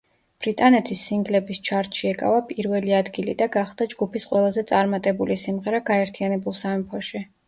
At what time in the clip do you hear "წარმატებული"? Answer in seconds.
4.73-5.37